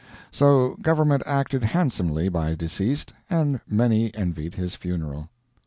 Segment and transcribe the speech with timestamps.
[0.31, 5.29] So government acted handsomely by deceased, and many envied his funeral.